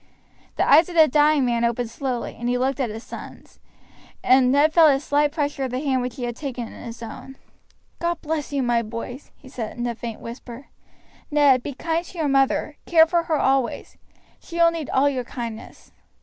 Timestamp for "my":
8.63-8.81